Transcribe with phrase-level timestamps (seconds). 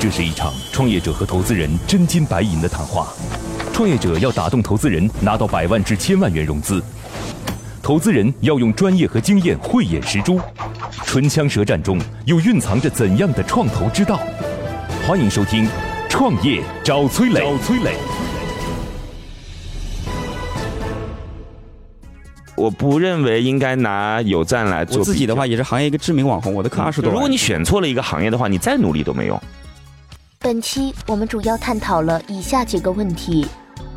[0.00, 3.08] 这是一场创业者和投资人真金白银的谈话。
[3.70, 6.80] 创业者要打动投资人，拿到百万至千万元融资；
[7.82, 10.40] 投资人要用专业和经验慧眼识珠。
[11.04, 14.18] 唇枪舌战中，又蕴藏着怎样的创投之道？
[15.06, 15.66] 欢迎收听
[16.08, 17.40] 《创业找崔磊》。
[17.42, 17.94] 找崔磊。
[22.56, 25.00] 我不认为应该拿有赞来做。
[25.00, 27.12] 我自己的话也是行业一个知名网红，我的课二十多。
[27.12, 29.38] 如果你选错了一个行业的话，你再努力都没用。
[30.52, 33.46] 本期我们主要探讨了以下几个问题：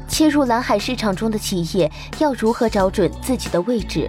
[0.08, 4.08] 切入蓝海市场中的企业要如何找准自己的位置？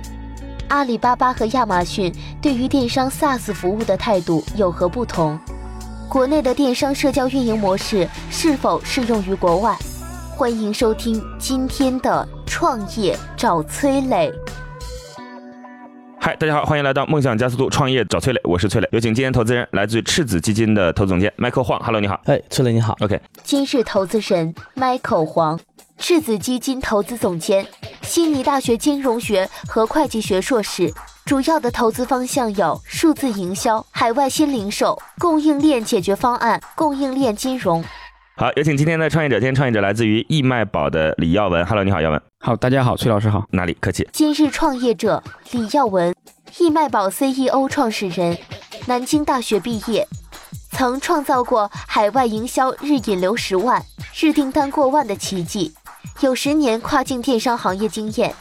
[0.68, 5.38] 阿里巴巴和亚马逊对于电商 SaaS 服务的态度有何不同？
[6.06, 9.74] 国内的电商社交运营模式是否适用于国外？
[10.36, 14.30] 欢迎收听今天的创业找崔磊。
[16.27, 25.61] 嗨，大家好，欢迎来到梦想加速度创业找崔磊，我是崔磊，有请今天投资人，来自于赤子基金的投资总监 Michael 黄，Hello，你好，哎，崔磊你好，OK，今日投资人 Michael 黄，
[25.98, 27.66] 赤子基金投资总监，
[28.00, 30.91] 悉尼大学金融学和会计学硕士，
[31.27, 37.84] 主要的投资方向有数字营销、海外新零售、供应链解决方案、供应链金融。
[38.36, 42.20] 好，有请今天的创业者，今天创业者来自于易卖宝的李耀文，Hello，你好，耀文。
[42.41, 44.08] 好，大家好，崔老师好，哪里客气。
[44.10, 46.12] 今日创业者李耀文，
[46.58, 48.36] 易卖宝 CEO 创始人，
[48.88, 50.04] 南京大学毕业，
[50.72, 53.80] 曾创造过海外营销日引流十万、
[54.20, 55.72] 日订单过万的奇迹，
[56.20, 58.34] 有十年跨境电商行业经验。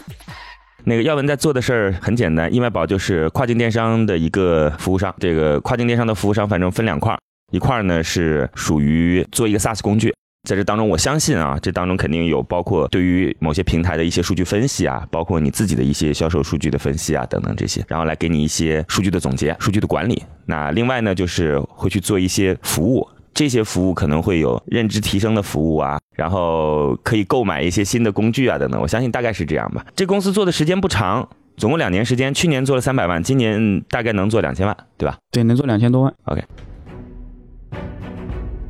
[0.86, 5.14] 那个耀文在做的事儿很简单，易卖宝就是跨境电商的一个服务商。
[5.20, 7.16] 这个跨境电商的服务商，反正分两块。
[7.54, 10.12] 一块呢是属于做一个 SaaS 工具，
[10.50, 20.24] 在这当中，我相信啊，这当中肯定有包括对于某些平台的一些数据分析啊，包括你自己的一些销售数据的分析啊等等这些，然后来给你一些数据的总结、数据的管理。
[20.48, 28.82] 那另外呢，就是会去做一些服务，这些服务可能会有认知提升的服务啊，然后可以购买一些新的工具啊等等。
[28.82, 29.86] 我相信大概是这样吧。
[29.96, 35.20] 这公司做的时间不长，总共两年时间，去年做了三百万，今年大概能做两千万，对吧？
[35.30, 36.12] 对，能做两千多万。
[36.24, 36.44] OK。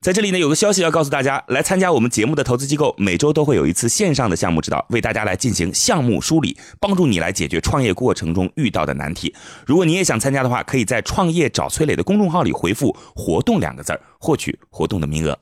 [0.00, 9.34] 在这里呢，有个消息要告诉大家：来参加我们节目的投资机构，每周都会有一次线上的项目指导，为大家来进行项目梳理，帮助你来解决创业过程中遇到的难题。
[9.66, 15.36] 如果你也想参加的话，可以在“创业找崔磊”的公众号里回复“活动”两个字儿，获取活动的名额。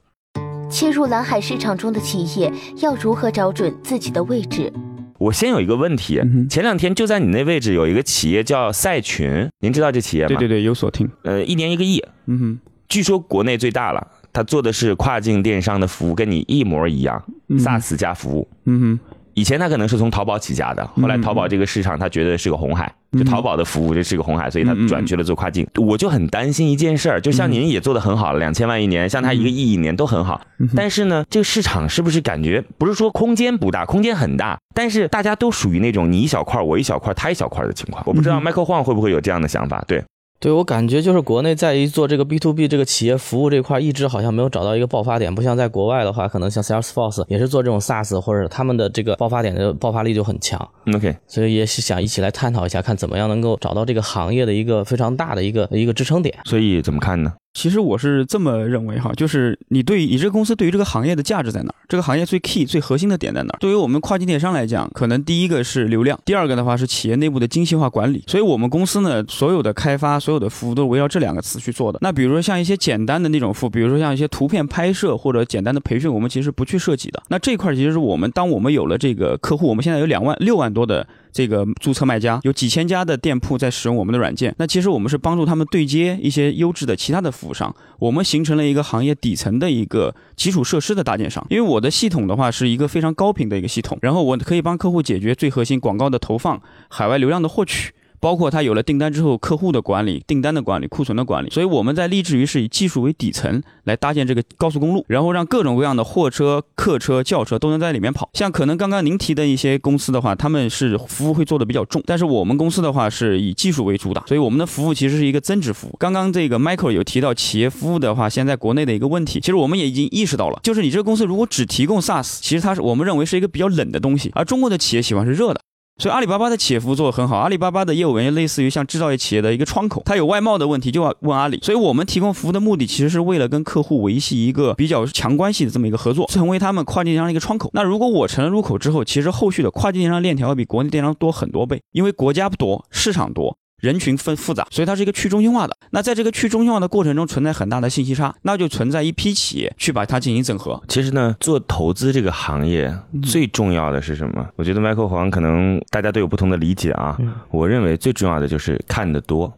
[0.71, 4.73] 切入蓝海市场中的企业要如何找准自己的位置？
[5.19, 6.19] 我先有一个问题，
[6.49, 10.29] 前两天就在你那位置有一个企业叫赛群，您知道这企业吗？
[10.29, 11.07] 对对对，有所听。
[11.25, 14.13] 呃，一年一个亿，嗯哼，据说国内最大了。
[14.37, 18.47] 他做的是跨境电商的服务，跟你一模一样，SaaS 加服务。
[18.67, 25.67] 嗯哼，以前他可能是从淘宝起家的，后来淘宝这个市场他觉得是个红海，就淘宝的服务这是个红海，所以他转去了做跨境。
[25.77, 30.39] 我就很担心一件事儿，就像您也做的很好了，两千万一年，像他一个亿一年都很好，
[30.77, 38.05] 但是呢，这个市场是不是感觉不是说空间不大，空间很大，但是大家都属于那种你一小块我一小块他一小块的情况。
[38.07, 39.83] 我不知道 Michael Huang 会不会有这样的想法？
[39.89, 40.05] 对。
[40.39, 50.69] 对我感觉就是国内在于做这个 B to B 这个企业服务这块，一直好像没有找到一个爆发点，不像在国外的话，可能像 Salesforce 也是做这种 SaaS，或者他们的这个爆发点的爆发力就很强。
[50.95, 56.37] OK，所以也是想一起来探讨一下，看怎么样能够找到这个行业的一个非常大的一个一个支撑点。
[56.45, 57.33] 所以怎么看呢？
[57.57, 61.75] 其实我是这么认为哈，就是你对你这个公司对于这个行业的价值在哪儿？
[61.89, 63.57] 这个行业最 key 最核心的点在哪儿？
[63.59, 68.23] 对于我们跨境电商来讲，可能第一个是流量，第二个的话是企业内部的精细化管理。
[68.27, 71.99] 所以我们公司呢，所有的开发、所有的服务都是围绕这两个词去做的。
[72.03, 77.23] 那比如说像一些简单的那种服务，比如说像一些图片拍摄或者简单的培训，我们其实不去设计的。
[77.29, 81.07] 那这块其实是我们当我们有了这个客户，我们现在有两万六万多的。
[81.37, 91.47] 这个注册卖家有几千家的店铺在使用我们的软件，那其实我们是帮助他们对接一些优质的其他的服务商，我们形成了一个行业底层的一个基础设施的搭建商。
[91.51, 96.59] 因为我的系统的话是一个非常高频的一个系统，然后我可以帮客户解决最核心广告的投放、
[96.89, 97.93] 海外流量的获取。
[98.21, 108.29] 包括他有了订单之后，客户的管理、订单的管理、库存的管理，所以我们在立志于是以技术为底层来搭建这个高速公路，然后让各种各样的货车、客车、轿车都能在里面跑。
[108.33, 115.97] 像可能刚刚您提的一些公司的话，他们是服务会做的比较重，但是我们公司的话是以技术为主打，所以我们的服务其实是一个增值服务。
[115.99, 125.61] 刚刚这个 Michael 有提到企业服务的话，现在国内的一个问题，其实我们也已经意识到了，就是你这个公司如果只提供 SaaS，其实它是我们认为是一个比较冷的东西，而中国的企业喜欢是热的。
[125.99, 131.59] 所以阿里巴巴的企业服务做得很好，阿里巴巴的业务员类似于像制造业企业的一个窗口，它有外贸的问题就要问阿里。
[131.63, 137.71] 所以我们提供服务的目的其实是为了跟客户维系一个比较强关系的这么一个合作，成为他们跨境电商的一个窗口。
[137.73, 143.57] 那如果我成了入口之后，其实后续的跨境电商链条要比国内电商多很多倍，因为国家不多，市场多。
[143.81, 145.77] 人群分复杂，所以它是一个去中心化的。
[145.91, 150.83] 那在这个去中心化的过程中，存在很大的信息差，那就存在一批企业去把它进行整合。
[150.89, 152.93] 其实呢，做投资这个行业
[153.23, 154.47] 最重要的是什么？
[154.57, 157.19] 我觉得 Michael 黄可能大家都有不同的理解啊。
[157.51, 159.53] 我认为最重要的就是看得多。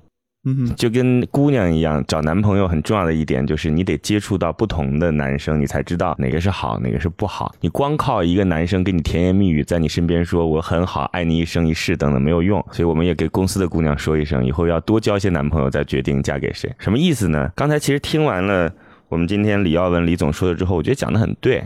[0.44, 7.52] 嗯，就跟姑娘一样，找男朋友很重要的一点就是你得接触到不同的男生，你才知道哪个是好，哪个是不好。
[7.61, 12.64] 你光靠一个男生给你甜言蜜语，在你身边说我很好，爱你一生一世等等没有用。
[12.70, 16.73] 所以我们也给公司的姑娘说一声，以后要多交些男朋友，再决定嫁给谁。
[16.79, 17.50] 什么意思呢？
[17.56, 18.73] 刚才其实听完了
[19.08, 21.62] 我们今天李耀文李总说的之后，我觉得讲的很对，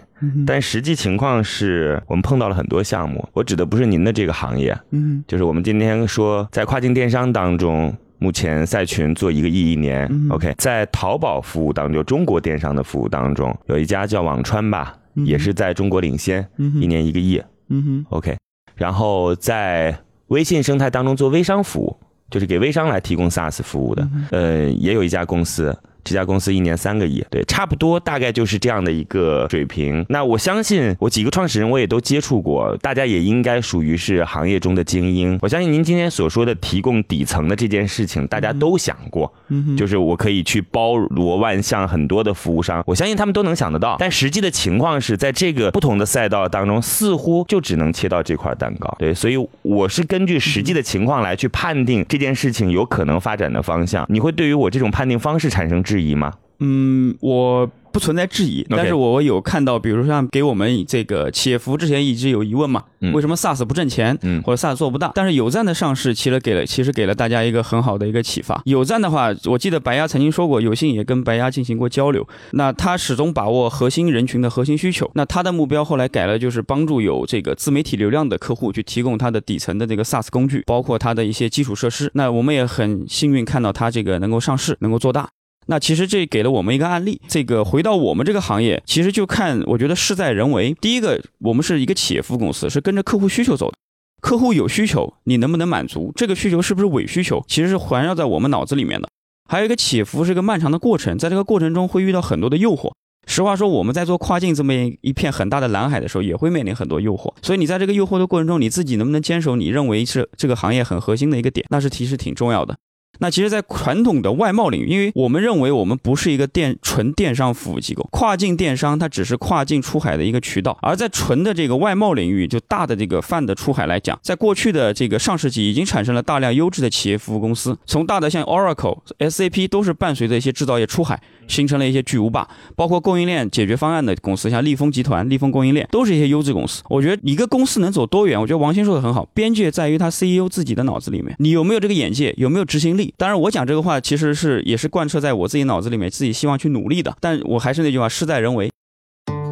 [0.47, 3.29] 但实际情况是我们碰到了很多项目。
[3.35, 7.95] 我指的不是您的这个行业，嗯，就是我们今天说在跨境电商当中。
[8.23, 18.37] 目前赛群做一个亿一年，OK，在淘宝服务当中，中国电商的服务当中，有一家叫网川吧，也是在中国领先，一年一个亿，嗯哼，OK，
[18.77, 19.99] 然后在
[20.29, 21.97] 微信生态当中做微商服务，
[22.31, 25.77] 就是给微商来提供 SaaS 服务的，呃，也有一家公司。
[26.05, 30.05] 这家公司一年三个亿，对，差不多大概就是这样的一个水平。
[30.09, 35.39] 那我相信我几个创始人我也都接触过，大家也应该属于是行业中的精英。
[35.43, 39.33] 我相信您今天所说的提供底层的这件事情，大家都想过，
[39.77, 43.97] 就是我可以去包罗万象很多的服务商，我相信他们都能想得到。
[43.99, 48.93] 但实际的情况是在这个不同的赛道当中，似乎就只能切到这块蛋糕。
[48.99, 54.05] 对，所以我是根据实际的情况来去判定这件事情有可能发展的方向。
[54.09, 55.83] 你会对于我这种判定方式产生？
[55.83, 56.33] 质疑吗？
[56.61, 57.69] 嗯，我。
[57.93, 65.13] 不存在质疑，但是我有看到，比如像给我们这个企业服务之前一直有疑问嘛，为什么 SaaS 不挣钱，嗯或者 SaaS 做不大？
[65.15, 68.63] 但是有赞的上市其实给了，其实给了大家一个很好的一个启发。
[68.65, 72.27] 有赞的话，我记得白鸭曾经说过，有幸也跟白鸭进行过交流。
[72.53, 75.11] 那他始终把握核心人群的核心需求。
[75.15, 82.11] 那他的目标后来改了，就是帮助有这个自媒体流量的客户去提供他的底层的这个 SaaS 工具，包括他的一些基础设施。
[82.15, 85.29] 那我们也很幸运看到他这个能够上市，能够做大。
[85.67, 87.21] 那其实这给了我们一个案例。
[87.29, 90.75] 这个回到我们这个行业，其实就看，我觉得事在人为。
[90.81, 93.77] 第一个，我们是一个企业服务公司，是跟着客户需求走的。
[94.21, 96.13] 客户有需求，你能不能满足？
[96.15, 97.45] 这个需求是不是伪需求？
[97.49, 99.09] 其实是环绕在我们脑子里面的。
[99.49, 102.93] 还有一个企业服务是一个漫长的过程，在这个过程中会遇到很多的诱惑。
[103.27, 107.33] 实话说，我们在做跨境这么一片很大的蓝海的时候，也会面临很多诱惑。
[107.43, 112.77] 所以你在这个诱惑的过程中，你自己能不能坚守你认为是这个行业很核心的一个点，那是其实挺重要的。
[113.19, 120.77] 那其实，在传统的外贸领域，因为我们认为我们不是一个电纯电商服务机构，跨境电商它只是跨境出海的一个渠道。
[120.83, 131.21] 而在纯的这个外贸领域，就大的这个泛的出海来讲，在过去的这个上世纪，已经产生了大量优质的企业服务公司，从大的像 Oracle、SAP 都是伴随着一些制造业出海。
[131.49, 136.83] 形成了一些巨无霸，包括供应链解决方案的公司，像立丰集团、立丰供应链，都是一些优质公司。
[136.89, 143.02] 我觉得一个公司能走多远，我觉得王鑫说的很好，边界在于他 CEO 自己的脑子里面，你有没有这个眼界，有没有执行力。
[143.17, 147.17] 当然，我讲这个话其实是也是贯彻在我自己脑子里面，自己希望去努力的。
[147.21, 148.71] 但我还是那句话，事在人为。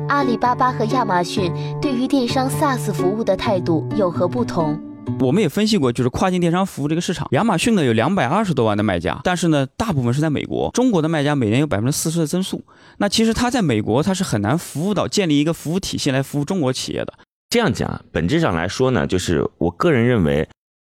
[0.08, 4.78] 阿里巴巴和亚马逊对于电商 SaaS 服务的态度有何不同？
[5.20, 10.70] 我们也分析过，就是跨境电商服务这个市场，亚马逊呢有两百二十多万的卖家，但是呢，大部分是在美国。
[10.72, 12.64] 中国的卖家每年有百分之四十的增速，
[12.98, 17.14] 那其实它在美国它是很难服务到建立一个服务体系来服务中国企业的。
[17.48, 20.48] 这样讲，本质上来说呢，就是我个人认为，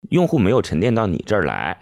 [0.09, 1.77] 用户没有沉淀到你这儿来，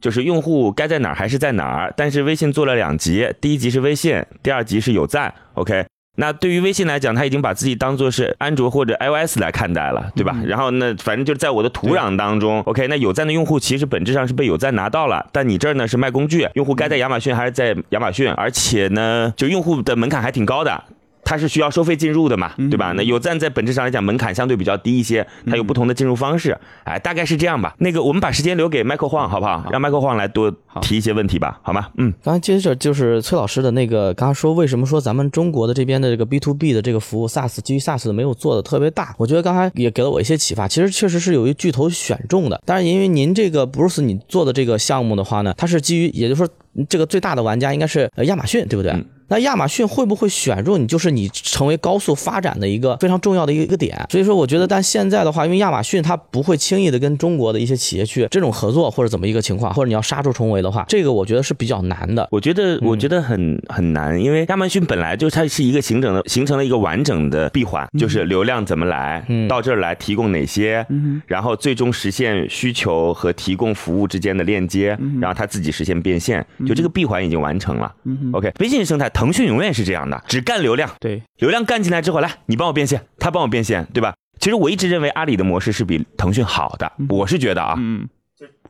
[0.00, 1.92] 就是用户该在哪儿还是在哪儿。
[1.96, 5.84] 但是微信做了两级，第一级是微信，第二级是有赞，OK。
[6.20, 10.36] 那对于微信来讲，他已经把自己当做是安卓或者 iOS 来看待了，对吧？
[10.44, 12.88] 然后那，反正就是在我的土壤当中，OK。
[12.88, 20.82] 那有赞的用户其实本质上是被有赞拿到了，但你这儿呢是卖工具，用户该在亚马逊还是在亚马逊，而且呢，就用户的门槛还挺高的。
[21.28, 22.94] 它是需要收费进入的嘛，对吧？
[22.96, 27.74] 那有赞在本质上来讲门槛相对比较低一些，它有不同的进入方式，哎，大概是这样吧。
[27.80, 29.62] 那个我们把时间留给麦克晃，好不好？
[29.70, 31.90] 让麦克晃来多提一些问题吧，好吗？
[31.98, 32.14] 嗯。
[32.22, 39.14] 刚才接着就是崔老师的那个，刚刚说为什么说咱们中国的这边的这个 B to B 的这个服务 SaaS 基于 SaaS 没有做的特别大？
[39.18, 40.66] 我觉得刚才也给了我一些启发。
[40.66, 46.48] 其实确实是有一巨头选中的，但是因为您这个 Bruce 你做的这个项目的话呢，它是基于，也就是说
[46.88, 48.96] 这个最大的玩家应该是亚马逊，对不对？
[49.28, 54.06] 那亚马逊会不会选中你，就是你成为高速发展的一个非常重要的一个一个点？
[54.10, 62.26] 所以说，我觉得，但现在的话，因为亚马逊它不会轻易的跟中国的一些企业去这种合作或者怎么一个情况，或者你要杀出重围的话，这个我觉得是比较难的。
[62.30, 70.86] 我觉得，我觉得很很难，因为亚马逊本来就它是一个形成的形成了一个完整的闭环，就是流量怎么来到这儿来提供哪些，
[71.26, 77.92] 然后最终实现需求和提供服务之间的链接，然后它自己实现变现，就这个闭环已经完成了。
[78.32, 84.14] OK，微信生态，腾讯永远是这样的，只干流量，对，流量干进来之后，来你帮我变现，他帮我变现，对吧？
[84.38, 88.08] 其实我一直认为阿里的模式是比腾讯好的，我是觉得啊，嗯，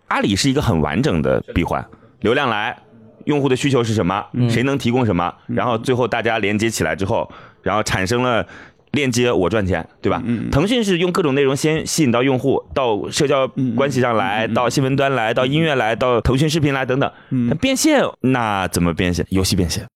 [0.06, 1.86] 阿里是一个很完整的闭环，
[2.20, 2.74] 流量来，
[3.26, 7.30] 用户的需求是什么，谁能提供什么，然后最后大家连接起来之后，
[7.62, 8.46] 然后产生了
[8.92, 10.22] 链接，我赚钱，对吧？
[10.50, 19.26] 腾讯是用各种内容先吸引到用户，到社交关系上来，到新闻端来，到音乐来，到腾讯视频来等等，那变现那怎么变现？
[19.28, 19.86] 游戏变现，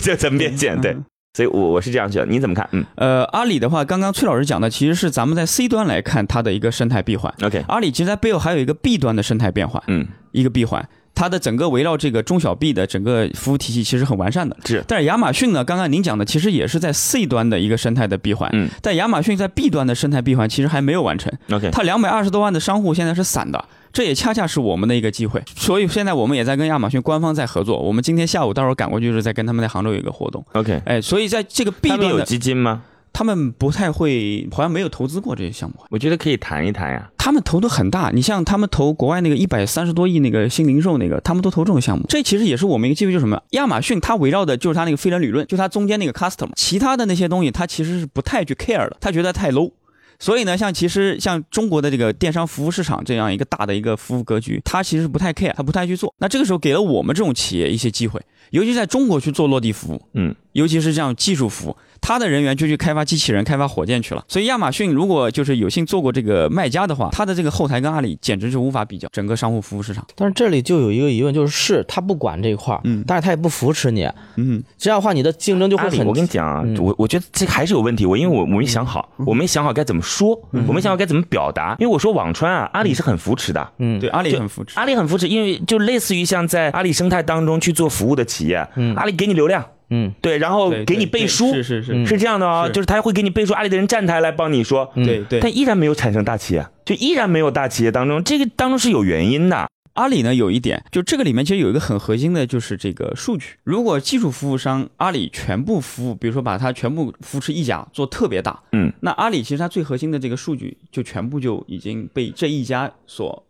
[0.00, 0.80] 这怎么变现？
[0.80, 0.96] 对。
[1.32, 2.68] 所以，我我是这样觉得，你怎么看？
[2.72, 7.32] 嗯，呃，阿里的话，刚刚崔老师讲的其实是咱们在 C 端来看它的一个生态闭环。
[7.42, 14.56] OK，阿里其实在背后还有一个 B 端的生态变化，嗯，一个闭环，它的整个围绕这个中小 B 的整个服务体系其实很完善的。
[14.64, 21.32] 是，但是亚马逊呢，刚刚您讲的其实也是在 C 端的一个生态的闭环，嗯，但亚马逊在 B 端的生态闭环其实还没有完成。
[21.50, 23.64] OK，它两百二十多万的商户现在是散的。
[23.92, 27.76] 这也恰恰是我们的一个机会，所以现在我们也在跟亚马逊官方在合作。
[27.76, 30.44] 我们今天下午到时候赶过去，就是在跟他们在杭州有一个活动。
[30.52, 32.82] OK，哎，所以在这个 B 端有基金吗？
[33.12, 35.76] 他们不太会，好像没有投资过这些项目。
[35.90, 37.10] 我觉得可以谈一谈呀。
[37.18, 42.04] 他们投的很大，你像他们投国外那个一百三十多亿那个新零售那个，他们都投这种项目。
[42.08, 43.40] 这其实也是我们一个机会，就是什么？
[43.50, 49.70] 亚马逊它围绕的就是它那个飞人理论，就它中间那个 customer，其他的那些东西它其实是不太去 care 的，它觉得太 low。
[50.18, 56.14] 所以呢，像其实像中国的这个电商服务市场这样一个大的一个服务格局，它其实不太 care，它不太去做。
[56.18, 64.24] 那这个时候给了我们这种企业一些机会，尤其在中国去做落地服务，嗯，尤其是这样技术服务，他的人员就去开发机器人、开发火箭去了。
[64.28, 70.06] 所以亚马逊如果就是有幸做过这个卖家的话，他的这个后台跟阿里简直是无法比较，整个商户服务市场。
[70.14, 76.06] 但是这里就有一个疑问，就是是他不管这一块儿，嗯，但是他也不扶持你，嗯，这样的话你的竞争就会很。
[76.06, 78.06] 我跟你讲啊，我我觉得这还是有问题。
[78.06, 80.96] 我因为我我没想好，我没想好该怎么说，我没想好。
[81.00, 81.76] 该怎么表达？
[81.78, 83.72] 因为我说网传啊，阿里是很扶持的。
[83.78, 92.06] 嗯，对，阿里很扶持，阿里很扶持，因为就类似于像在阿里生态当中去做服务的企业，嗯，阿里给你流量，嗯，对，然后给你背书，是是是。
[92.06, 99.68] 是这样的啊，就是他会给你背书，阿里的人站台来帮你说，对对，但依然没有产生大企业，就依然没有大企业当中，这个当中是有原因的。
[99.94, 103.56] 阿里呢有一点，就这个里面其实有一个很核心的，就是这个数据。
[103.64, 113.44] 如果技术服务商阿里全部服务，比如说把它全部扶持一家做特别大，嗯，那阿里其实它最核心的这个数据就全部就已经被这一家所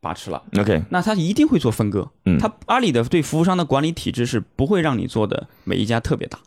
[0.00, 0.42] 把持了。
[0.58, 2.10] OK，那它一定会做分割。
[2.24, 6.38] 嗯，它阿里的对服务商的管理体制是不会让你做的每一家特别大，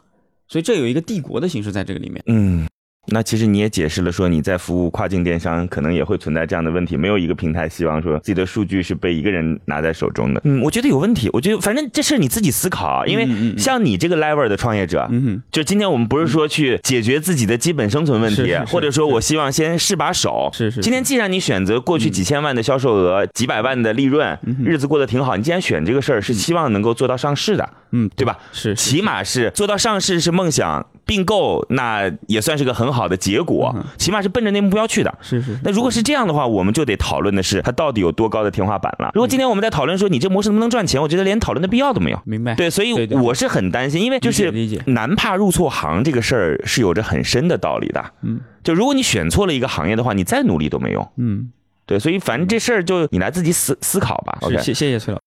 [0.48, 2.24] 所以这有一个帝国的形式在这个里面。
[2.28, 2.68] 嗯。
[3.08, 6.96] 那其实你也解释了，说你在服务跨境电商，可能也会存在这样的问题。
[6.96, 10.40] 没有一个平台希望说自己的数据是被一个人拿在手中的。
[10.44, 11.28] 嗯，我觉得有问题。
[11.34, 13.28] 我觉得反正这事你自己思考啊，因为
[13.58, 20.52] 像你这个 level 的创业者，嗯就今天我们不是说去解决自己的基本生存问题，或者说我希望先试把手。
[20.54, 20.80] 是是。
[20.80, 28.38] 今天既然你选择过去几千万的销售额、几百万的利润，日子过得挺好，你既然选这个事儿，是希望能够做到上市的，嗯，对吧？
[28.54, 30.86] 是，起码是做到上市是梦想。
[31.04, 35.18] 并购那也算是个很好的结果，起码是奔着那目标去的。
[35.22, 35.58] 是是。
[35.64, 39.12] 那如果是这样的话，我们就得讨论的是它到底有多高的天花板了。
[39.14, 42.20] 如果今天我们在讨论说你这模式能不能赚钱，我觉得连讨论的必要都没有。
[42.26, 42.56] 明白。
[42.56, 44.52] 对，所以我是很担心，因为就是
[44.88, 48.04] 难怕入错行这个事儿是有着很深的道理的。
[48.24, 48.40] 嗯。
[48.64, 51.08] 就如果你选错了一个行业的话，你再努力都没用。
[51.18, 51.52] 嗯。
[51.86, 54.38] 对，所以反正这事儿就你来自己思思考吧。
[54.42, 55.20] OK，谢谢谢崔老。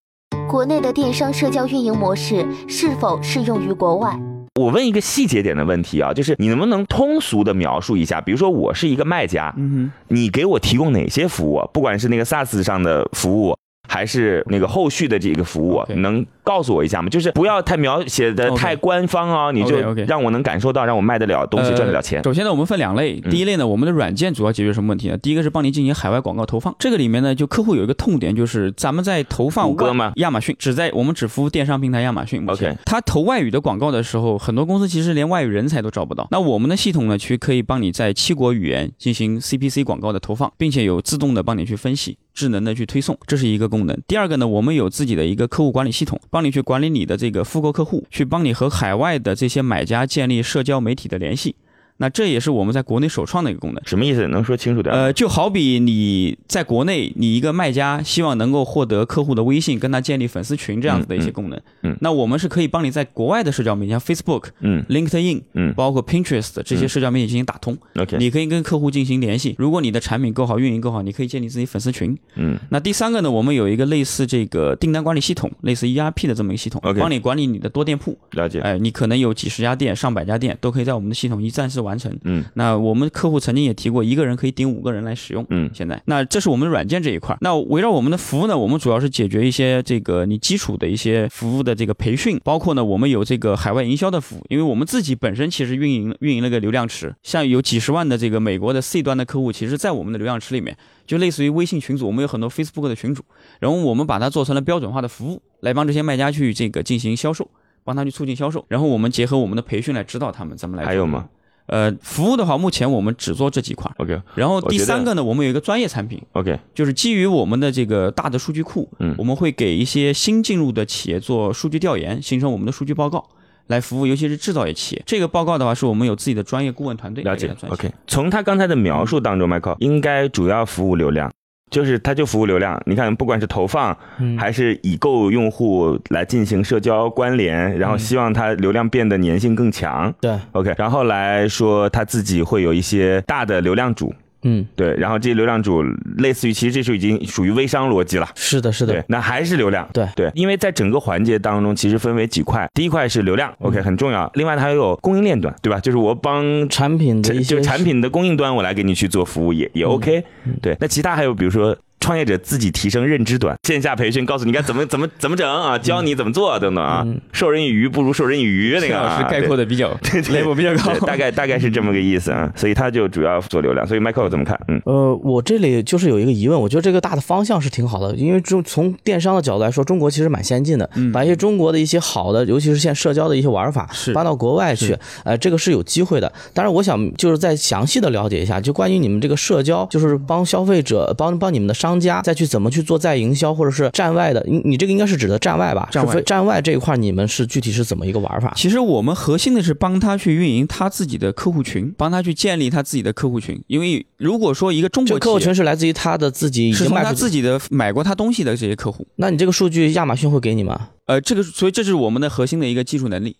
[0.49, 4.17] 国内的电商社交运营模式是否适用于国外？
[4.55, 8.21] 我问一个细节点的问题啊，就是你能不能通俗的描述一下？
[8.21, 11.69] 比如说我是一个卖家，嗯你给我提供哪些服务？
[11.73, 13.57] 不管是那个 SaaS 上的服务，
[13.95, 17.07] 还是那个后续的这个服务，能告诉我一下吗？
[17.07, 22.21] 就是不要太描写的太官方啊，你就让我能感受到，让我卖得了东西，赚得了钱。
[22.25, 25.17] 首先呢，我们分两类，第一类呢，我们的软件主要解决什么问题呢？
[25.17, 30.11] 第一个是帮你进行海外广告投放，这个里面呢，就客户有一个痛点，就是咱们在投放谷歌吗？
[30.17, 32.43] 亚马逊只在我们只服务电商平台亚马逊。
[32.45, 36.27] OK，他投外语的广告的时候，很多公司其实连外语人才都找不到。
[36.31, 42.17] 那我们的系统呢，去可以帮你在七国语言进行 CPC 广告的投放，并且有自动的帮你去分析。
[42.35, 43.97] 智能的去推送，这是一个功能。
[44.05, 51.55] 第二个呢，我们有自己的一个客户管理系统，帮你去管理你的这个复购客户，去帮你和海外的这些买家建立社交媒体的联系。
[51.97, 53.81] 那这也是我们在国内首创的一个功能。
[53.85, 54.27] 什么意思？
[54.27, 54.93] 能说清楚点？
[54.93, 61.57] 呃，就好比你在国内，你一个卖家希望能够获得客户的微信，跟他建立粉丝群这样子的一些功能。
[61.83, 67.77] 嗯嗯那我们是可以帮你在国外的社交媒体，像 Facebook、嗯 LinkedIn，嗯包括 Pinterest 这些社交媒体进行打通。
[67.95, 69.55] ，OK，你可以跟客户进行联系。
[69.57, 72.17] 如果你的产品够好，运营够好，你可以建立自己粉丝群。
[72.35, 78.17] 嗯那第三个呢，我们有一个类似这个订单管理系统，类似 ERP 的这么一个系统 OK 帮你管理你的多店铺。
[78.31, 78.59] 了解。
[78.59, 82.11] 哎，你可能有几十家店、上百家店，都可以在我们的系统一站式完成。
[82.25, 85.45] 嗯那我们客户曾经也提过，一个人可以顶五个人来使用。
[85.49, 87.37] 嗯现在，那这是我们软件这一块。
[87.39, 100.75] 那围绕我们的服务呢，我们主要是解决一些这个你基础的一些服务的这个培训，包括呢，我们有这个海外营销的服务，因为我们自己本身其实运营运营了个流量池，像有几十万的这个美国的 C 端的客户，其实在我们的流量池里面，
[101.05, 103.23] 就类似于微信群组，我们有很多 Facebook 的群组，
[103.59, 107.49] 然后我们把它做成了标准化的服务，来帮这些卖家去这个进行销售。
[107.85, 110.83] 帮他去促进销售，然后我们结合我们的培训来指导他们怎么来。
[110.83, 111.29] 还有吗？
[111.67, 113.91] 呃，服务的话，目前我们只做这几块。
[113.97, 123.27] ？OK 然后第三个呢，我们有一个专业产品，OK，就是基于我们的这个大的数据库，嗯我们会给一些新进入的企业做数据调研，形成我们的数据报告，
[123.67, 125.03] 来服务尤其是制造业企业。
[125.07, 131.31] 这个报告的话，是我们有自己的专业顾问团队了解 OK，从他刚才的描述当中，Michael 应该主要服务流量。
[131.71, 134.37] 就是它就服务流量，你看，不管是投放嗯。
[134.37, 140.13] 还是已购用户来进行社交关联，然后希望它流量变得粘性更强。
[140.21, 144.13] 对，OK，然后来说它自己会有一些大的流量主，
[144.47, 145.83] 嗯，对，然后这些流量主
[146.17, 148.29] 类似于其实这时候已经属于微商逻辑了。
[148.35, 149.89] 是的，是的，，对那还是流量。
[149.91, 154.31] 对对，因为在整个环节当中，其实分为几块，第一块是流量，OK 嗯很重要。
[154.35, 155.79] 另外，它还有供应链端，对吧？
[155.79, 160.23] 就是我帮产品的一些就产品的供应端，我来给你去做服务也也 OK。
[160.61, 161.75] 对，那其他还有比如说。
[162.05, 167.01] 创业者自己提升认知短，线下培训告诉你该怎么 怎么怎么整啊，教你怎么做等等啊。
[167.03, 169.89] 嗯授人以鱼不如授人以渔，那个啊概括的的比较
[170.29, 172.51] level 比较高对，大概大概是这么个意思啊。
[172.55, 173.85] 所以他就主要做流量。
[173.87, 174.59] 所以 Michael 怎么看？
[174.67, 186.31] 嗯呃，我这里就是有一个疑问，我觉得这个大的方向是挺好的，因为中从电商的角度来说，中国其实蛮先进的，把一些中国的一些好的，尤其是现在社交的一些玩法是搬到国外去，呃，这个是有机会的。
[186.53, 195.87] 当然，我想就是再详细的了解一下，就关于你们这个社交，就是帮消费者帮帮你们的商家再去怎么去做再营销，或者是站外的，你你这个应该是指的站外吧？
[195.91, 198.53] 站外站外这一块，你们是具体是怎么一个玩法？
[198.55, 203.61] 其实我们核心的是帮他去运营他自己的客户群，帮他去建立他自己的客户群。
[203.67, 210.89] 因为如果说一个中国客户群是来自于他的自己已是从经卖，他自己的买过他东西的这些客户，那你这个数据亚马逊会给你吗？
[211.05, 213.37] 呃，这个所以这是我们的核心的一个技术能力。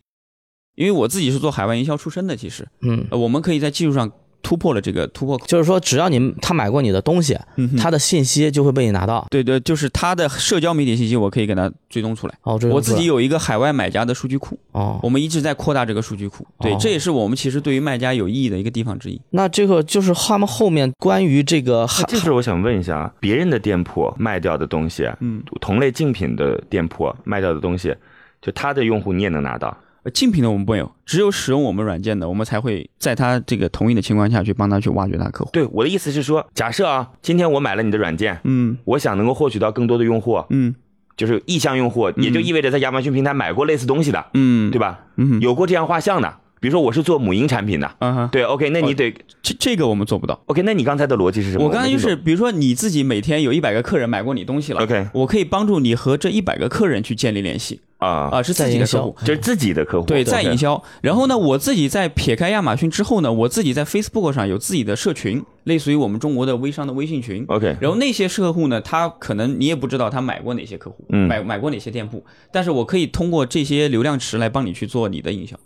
[0.76, 4.12] 因为我自己是做海外营销出身的，其实嗯，呃我们可以在技术上
[4.46, 5.48] 突破了这个突破口。
[5.48, 9.26] 就是说只要你他买过你的东西，嗯他的信息就会被你拿到。
[9.32, 12.36] 对对，就是他的社交媒体信息，我可以给他追踪出来。
[12.44, 16.46] 我自己有一个海外买家的数据库，哦，我们一直在扩大这个数据库。
[16.60, 19.20] 对哦，这也是我们其实对于卖家有意义的一个地方之一。
[19.32, 27.96] 那这个就是他们后面关于这个那这时候我想问一下啊，别人的店铺卖掉的东西，嗯，同类竞品的店铺卖掉的东西，
[28.42, 29.76] 就他的用户你也能拿到。
[30.06, 35.50] 呃竞品的我们没有，只有使用我们软件的，我们才会在他这个同意的情况下去帮他去挖掘他客户。
[35.52, 40.76] 对，我的意思是说，假设啊，今天我买了你的软件，嗯我想能够获取到更多的用户，嗯
[41.18, 45.06] 就是意向用户，也就意味着在亚马逊平台买过类似东西的，嗯，对吧？
[45.18, 50.42] 嗯有过这样画像的，比如说我是做母婴产品的，嗯哼，对，OK，那你得这这个我们做不到。
[50.48, 51.66] OK，那你刚才的逻辑是什么？
[51.66, 59.16] 我刚才就是，比如说你自己每天有一百个客人买过你东西了 OK 我可以帮助你和这一百个客人去建立联系懂啊，啊，是自己的客户。
[59.24, 60.82] 就是自己的客户，对再营销。
[61.02, 67.46] 然后呢，我自己在撇开亚马逊之后呢，我自己在 Facebook 上有自己的社群，类似于我们中国的微商的微信群。
[67.48, 75.58] OK，然后那些客户呢，他可能你也不知道他买过哪些客户，嗯买买过哪些店铺，但是我可以通过这些流量池来帮你去做你的营销，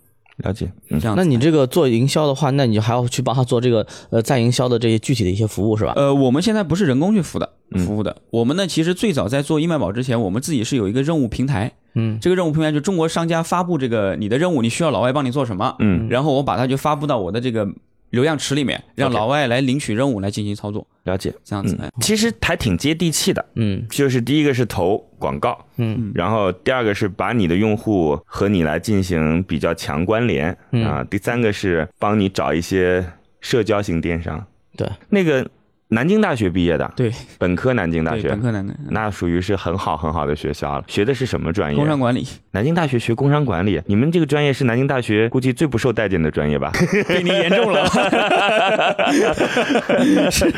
[0.44, 1.00] 了解，嗯。
[1.00, 1.16] 这样。
[1.16, 5.94] 那你这个做营销的话，那你就还要去帮他做这个呃再营销的这些具体的一些服务是吧？
[5.96, 7.86] 呃，我们现在不是人工去服的嗯。
[7.86, 17.68] 服务的，我们呢其实最早在做易卖宝之前，我们自己是有一个任务平台，嗯，这个任务平台就中国商家发布这个你的任务，你需要老外帮你做什么，嗯，然后我把它就发布到我的这个
[18.12, 21.78] 流量池里面，让老外来领取任务来进行操作，了解，这样子。
[21.82, 21.88] 哎。
[21.88, 23.86] 嗯，其实还挺接地气的，嗯。
[23.90, 26.12] 就是第一个是投广告，嗯。
[26.16, 30.86] 然后第二个是把你的用户和你来进行比较强关联嗯。
[30.86, 33.06] 啊，第三个是帮你找一些
[33.42, 34.46] 社交型电商。
[34.76, 35.50] 对，那个
[35.92, 40.84] 南京大学毕业的，对，本科南京大，学本，科南京，那属于是很好很好的学校了。
[40.88, 41.76] 学的是什么专业？
[41.76, 46.72] 工商管理，南京大学学工商管理，你们这个专业是南京大学估计最不受待见的专业吧？
[47.10, 47.84] 被你严重了。
[50.30, 50.52] 是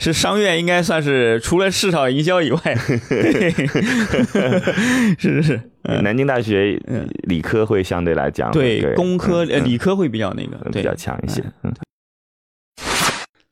[0.00, 2.58] 是商院应该算是除了市场营销以外，
[5.16, 11.40] 是是是，嗯南京大学嗯理科会相对来讲对，工科理科会比较那个，比较强一些。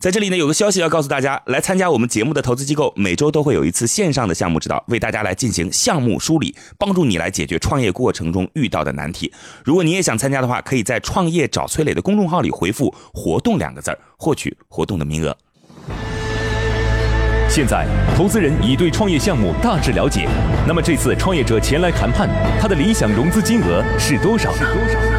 [0.01, 9.31] 嗯，在这里呢，有个消息要告诉大家，来参加我们节目的投资机构，每周都会有一次线上的项目指导，为大家来进行项目梳理，帮助你来解决创业过程中遇到的难题。
[9.65, 15.37] 如果你也想参加的话，可以在“创业找崔磊”的公众号里回复“活动”两个字儿，获取活动的名额。
[17.49, 17.87] 现在，
[18.17, 20.29] 投资人已对创业项目大致了解。
[20.67, 22.29] 那么这次创业者前来谈判，
[22.61, 24.53] 他的理想融资金额是多少？
[24.55, 25.10] 是多少？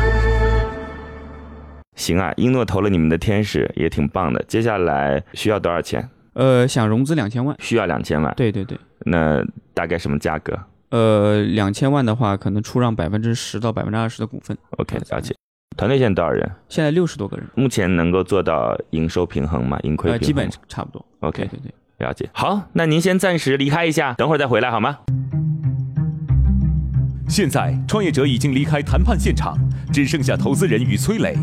[1.96, 4.44] 行啊，英诺投了你们的天使，也挺棒的。
[4.48, 6.10] 接下来需要多少钱？
[6.34, 8.34] 呃，想融资两千万，需要两千万。
[8.36, 10.58] 对对对，那大概什么价格
[10.90, 15.36] 呃，两千万的话，可能出让百分之十到百分之二十的股份，？OK，了解。
[15.78, 16.50] 团队现在多少人？
[16.70, 19.80] 现在六十多个人，目前能够做到营收平衡吗？
[19.84, 20.28] 盈亏呃，平衡？
[20.28, 21.06] 基本差不多。
[21.20, 21.74] OK，对对对。
[22.08, 22.30] 了解。
[22.34, 25.00] 好，那您先暂时离开一下，等会儿再回来好吗？
[27.28, 29.58] 现在，创业者已经离开谈判现场，
[29.94, 31.38] 只剩下投资人与崔磊，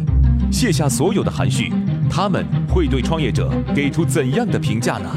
[0.51, 1.73] 卸下所有的含蓄，
[2.11, 5.11] 他们会对创业者给出怎样的评价呢？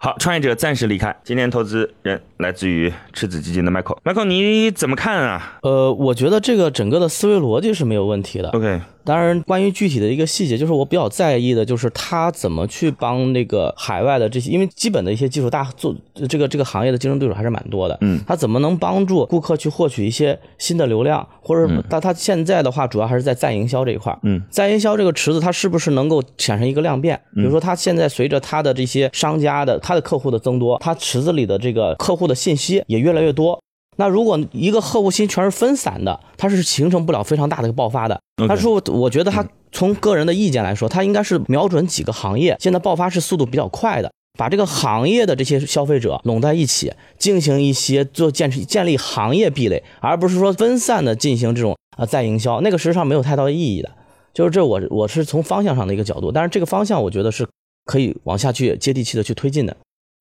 [0.00, 1.14] 好，创业者暂时离开。
[1.24, 3.98] 今天投资人来自于赤子基金的 Michael。
[4.04, 8.48] Michael，你怎么看啊呃，我觉得这个整个的思维逻辑是没有问题的。
[8.50, 15.94] ？OK，当然，关于具体的一个细节，就是我比较在意的，就是他怎么去帮那个海外的这些，因为基本的一些技术大做
[16.28, 17.96] 这个这个行业的竞争对手还是蛮多的。
[18.02, 24.16] 嗯，他怎么能帮助顾客去获取一些新的流量，或者他他现在的话，主要还是在再营销这一块。
[24.22, 27.18] 嗯，再营销这个池子，它是不是能够产生一个量变？
[27.34, 33.58] 比如说，它现在随着它的这些商家的他的客户的增多，它池子里的这个客户的信息也越来越多。
[33.98, 38.20] 那如果一个客户心全是分散的，它是形成不了非常大的一个爆发的。
[38.46, 53.90] 他说，我觉得他从个人的意见来说，他应该是瞄准几个行业，现在爆发是速度比较快的，把这个行业的这些消费者拢在一起，进行一些做建建立行业壁垒，而不是说分散的进行这种呃再营销，那个实际上没有太大的意义的。
[54.32, 57.44] 就是这我我是从方向上的一个角度，但是这个方向我觉得是
[57.84, 59.76] 可以往下去接地气的去推进的。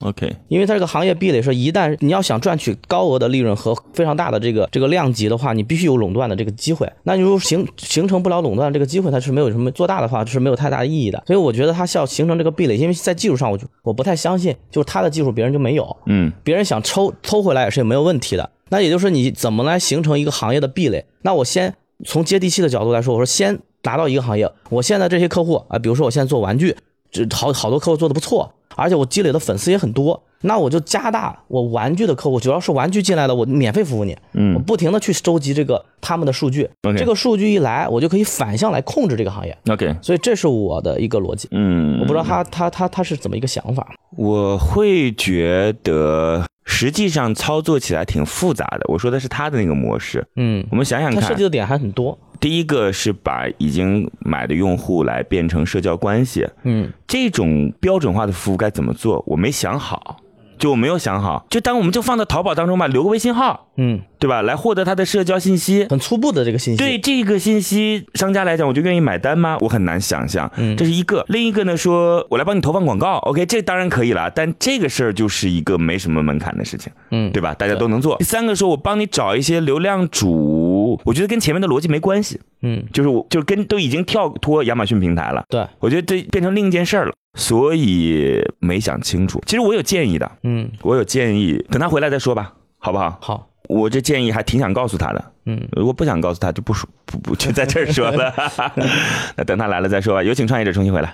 [0.06, 6.88] OK，因为它这个行业壁垒是，一旦你要想赚取高额的利润和非常大的这个这个量级的话，你必须有垄断的这个机会。
[7.02, 11.24] 那你如果形形成不了垄断这个机会，它是没有什么做大的话是没有太大的意义的。
[11.26, 18.52] 所以我觉得它是要形成这个壁垒，因为在技术上我就我不太相信，就是它的技术别人就没有，嗯别人想抽抽回来也是没有问题的。
[18.70, 21.06] 那也就是你怎么来形成一个行业的壁垒？
[21.24, 21.74] 那我先
[22.06, 26.76] 从接地气的角度来说，我说先拿到一个行业，我现在这些客户啊，比如说我现在做玩具，
[27.10, 41.48] 这好好多客户做的不错，而且我积累的粉丝也很多，那我就加大我玩具的客户，只要是玩具进来的，我免费服务你，我嗯不停的去收集这个他们的数据这个数据一来，我就可以反向来控制这个行业，，OK，所以这是我的一个逻辑。
[41.52, 43.96] 嗯，我不知道他他他他是怎么一个想法。
[44.16, 48.82] 我会觉得实际上操作起来挺复杂的。
[48.88, 50.26] 我说的是他的那个模式。
[50.36, 52.18] 嗯我，们想想看他设计，的点还很多。
[52.40, 59.24] 第一个是把已经买的用户来变成社交关系，嗯这种标准化的服务该怎么做？
[59.28, 60.18] 我没想好，
[60.58, 61.46] 就我没有想好。
[61.50, 64.42] 就当我们就放到淘宝当中吧，留个微信号，嗯，对吧？
[64.42, 65.86] 来获得他的社交信息。
[65.90, 66.78] 很初步的这个信息。
[66.78, 69.58] 对这个信息，商家来讲，我就愿意买单吗？
[69.62, 70.52] 我很难想象。
[70.58, 71.24] 嗯这是一个。
[71.30, 74.30] 另一个呢，说我来帮你投放广告，OK，这当然可以了。
[74.32, 77.54] 但这个事儿就是一个没什么门槛的事情，嗯，对吧？
[77.54, 78.18] 大家都能做。
[78.18, 80.67] 第三个说，我帮你找一些流量主，
[81.04, 85.44] 我觉得跟前面的逻辑没关系，嗯，就是我就跟都已经跳脱亚马逊平台了。
[85.50, 89.42] 对，我觉得这变成另一件事儿了，所以没想清楚。
[89.46, 93.18] 其实我有建议的，嗯，我有建议，等他回来再说吧，好不好？
[93.22, 98.34] 好，我这建议还挺想告诉他的，嗯，如果不想告诉他，就不说不不就在这儿说了。
[99.36, 100.24] 那等他来了再说吧。
[100.24, 101.14] 有请创业者重新回来。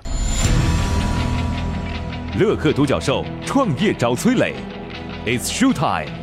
[2.40, 4.56] 乐客独角兽创业找崔磊
[5.26, 6.23] ，It's show time。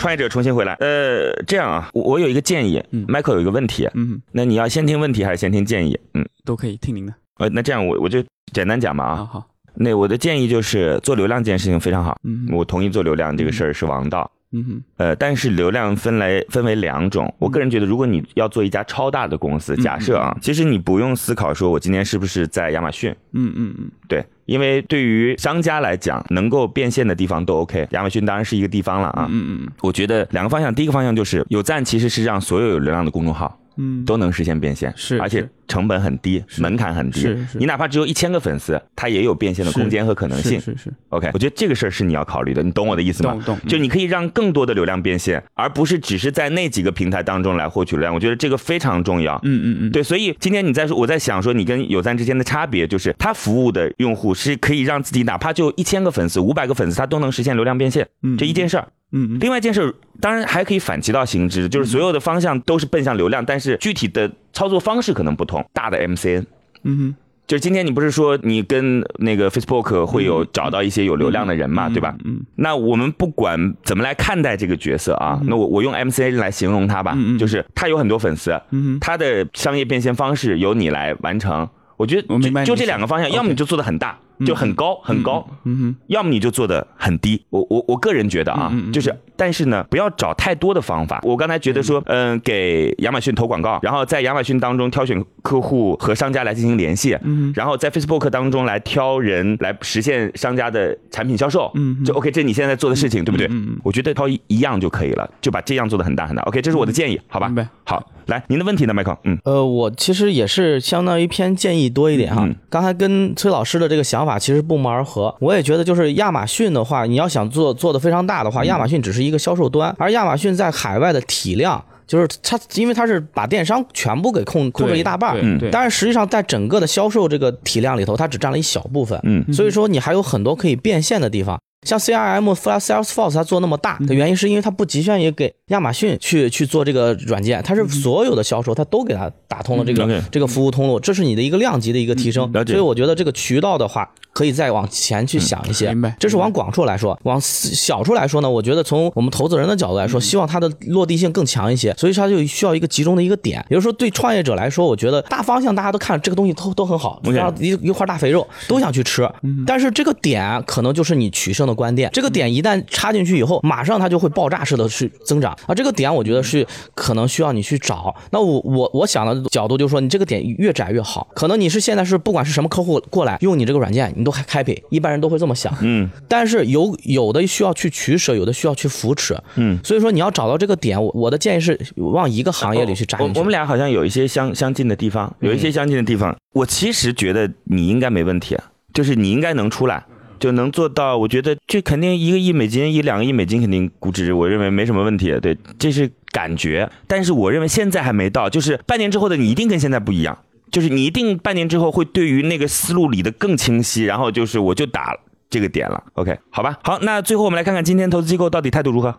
[0.00, 0.72] 创业者重新回来。
[0.80, 3.04] 呃，这样啊，我我有一个建议、嗯。
[3.06, 5.96] M i c h a e l 有一个问题，嗯，那你要先听问题还是先听建议？
[6.14, 7.14] 嗯，都可以听您的。
[7.38, 9.16] 呃，那这样我我就简单讲吧啊。
[9.16, 12.48] 好好，那我的建议就是做流量这件事情非常好，嗯。
[12.50, 14.28] 我同意做流量这个事儿是王道。
[14.52, 17.32] 嗯哼，呃，但是流量分来分为两种。
[17.38, 27.86] 我个人觉得，如果你要做一家超大的公司，嗯假设啊，其实你不用思考说我今天是不是在亚马逊，嗯嗯嗯，对，因为对于商家来讲，能够变现的地方都 OK。
[27.92, 29.28] 亚马逊当然是一个地方了啊。
[29.30, 40.60] 嗯嗯我觉得两个方向，第一个方向就是有赞其实是让所有有流量的公众号嗯，都能实现变现，是而且是成本很低，门槛很低是是，你哪怕只有一千个粉丝，它也有变现的空间和可能性。
[40.60, 43.32] 是是是，OK，我觉得这个事儿是你要考虑的，你懂我的意思吗？
[43.46, 48.12] 懂懂就你可以让更多的流量变现，而不是只是在那几个平台当中来获取流量。
[48.12, 49.36] 我觉得这个非常重要。
[49.44, 58.88] 嗯嗯嗯，对，所以今天你在说，我在想说，你跟有赞之间的差别就是，他服务的用户是可以让自己哪怕就一千个粉丝、五百个粉丝，他都能实现流量变现，嗯这一件事儿。
[59.12, 65.64] 嗯嗯另外一件事儿，当然还可以反其道行之，就是所有的方向都是奔向流量，但是具体的操作方式可能不同。
[65.72, 66.44] 大的 MCN，
[66.84, 67.14] 嗯哼，
[67.46, 72.14] 就是今天你不是说你跟那个 Facebook 会有找到一些有流量的人嘛，对吧？
[72.24, 81.68] 嗯那我们不管怎么来看待这个角色啊，那我我用 MCN 来形容他吧，就是他有很多粉丝，嗯，他的商业变现方式由你来完成。
[81.96, 87.44] 我觉得就这两个方向，要么你就做的很大，就很高很高，嗯哼，要么你就做的很低。
[87.50, 91.20] 我我我个人觉得啊，就是但是呢，不要找太多的方法。
[91.22, 103.46] 我刚才觉得说，嗯、给亚马逊投广告，然后在亚马逊当中挑选客户和商家来进行联系，嗯然后在 Facebook 当中来挑人来实现商家的产品销售，嗯嗯就 OK，这是你现在做的事情，对不对？
[103.48, 106.42] 嗯嗯嗯我觉得挑一一样就可以了，就把这样做的很大很大。
[106.42, 107.68] OK，这是我的建议，好吧明白？
[107.84, 109.16] 好，来您的问题呢，Michael？
[109.24, 112.44] 嗯呃，我其实也是相当于偏建议多一点哈。
[112.44, 115.34] 嗯刚才跟崔老师的这个想法其实不谋而合。
[115.40, 121.84] 我也觉得，就是亚马逊的话，你要想做做的非常大的嗯话，亚马逊只是一个销售端，而亚马逊在海外的体量。
[122.06, 129.16] 就是它，因为它是把电商全部给控控制一大半儿，对对，但是实际上在整个的销售这个体量里头，它只占了一小部分。
[129.22, 131.60] 嗯所以说你还有很多可以变现的地方。
[131.82, 142.52] 像 CRM、Flash、Salesforce 它做那么大的原因，是因为它不局限于给亚马逊去去做这个软件，它是所有的销售它都给它打通了这嗯个这个服务通路，这是你的一个量级的一个提升。
[142.66, 145.88] 所以我觉得这个渠道的话，可以再往前去想一些。
[145.88, 153.64] 明白这是往广处来说，往小处来说呢，我觉得从我们投资人的角度来说，希望它的落地性更强一些，所以它就需要一个集中的一个点。
[153.68, 159.28] 也就是说，对创业者来说，我觉得大方向大家都看这个东西都都很好，OK 然后一一块大肥肉都想去吃，
[159.66, 162.10] 但是这个点可能就是你取胜的关键。
[162.12, 165.74] 这个点一旦插进去以后，马上它就会爆炸式的去增长啊！
[165.74, 168.14] 这个点我觉得是可能需要你去找。
[168.30, 171.26] 那我我我想的角度就是说，你这个点越窄越好。
[171.34, 175.74] 可能你是现在是不管是什么客户过来用你这个软件，你都还 happy，一般人都会这么想。
[175.80, 179.36] 嗯但是有有的需要去取舍，有的需要去扶持。
[179.56, 179.78] 嗯。
[179.82, 183.32] 所以说你要找到这个点，我我的建议是往一个行业里去扎进去。
[183.34, 186.36] 我我们俩好像有一些相相近的地方，有一些相近的地方。
[186.52, 188.56] 我其实觉得你应该没问题，
[188.92, 190.04] 就是你应该能出来，
[190.38, 191.16] 就能做到。
[191.16, 195.34] 我觉得这肯定一个亿美金，一两个亿美金肯定估值，我认为没什么问题。
[195.40, 200.36] 对，这是感觉，但是我认为现在还没到，就是半年之后的你一定跟现在不一样。
[200.70, 205.16] 就是你一定半年之后会对于那个思路理得更清晰，然后就是我就打
[205.48, 206.02] 这个点了。
[206.14, 209.14] OK，好吧，好，那最后我们来看看今天投资机构到底态度如何。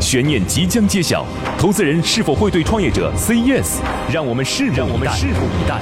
[0.00, 1.24] 悬念即将揭晓，
[1.58, 3.78] 投资人是否会对创业者 say yes？
[4.12, 5.80] 让我们拭目让我们拭目以待。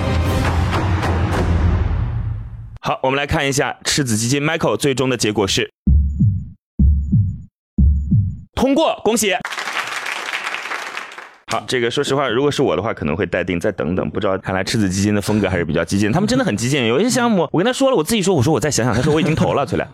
[2.82, 5.72] 好，我们来看一下赤子基金 Michael 最终的结果是
[8.54, 9.34] 通过，恭喜。
[11.50, 14.08] 好，这个说实话，如果是我的话，可能会待定，再等等。
[14.08, 16.86] 不知道，看来赤子基金的风格还是比较激进，他们真的很激进。
[16.86, 19.88] 有一些项目，我跟他说了，我自己说，我说我再想想，他说我已经投了，崔亮，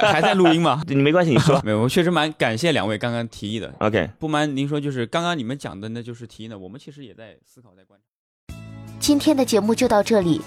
[0.00, 0.82] 还在录音吗？
[0.88, 1.60] 你没关系，你说。
[1.64, 3.72] 没有，我确实蛮感谢两位刚刚提议的。
[3.78, 8.56] OK，不瞒您说，就是刚刚你们讲的那就是提议呢，我们其实也在思考，在观察。
[8.98, 10.40] 今天的节目就到这里，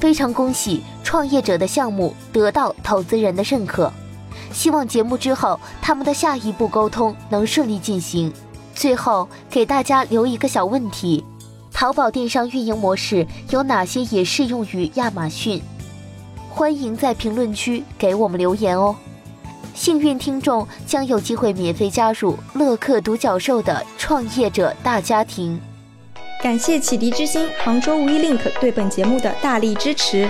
[0.00, 3.92] 非常恭喜创业者的项目得到投资人的认可，
[4.50, 8.32] 希望节目之后他们的下一步沟通能顺利进行。
[8.74, 11.24] 最后给大家留一个小问题：
[11.72, 15.62] 淘宝电商运营模式有哪些也适用于亚马逊？
[16.50, 18.94] 欢迎在评论区给我们留言哦。
[19.74, 25.60] 幸运听众将有机会免费加入乐客独角兽的创业者大家庭。
[26.42, 30.28] 感谢启迪之星、杭州无一 link 对本节目的大力支持。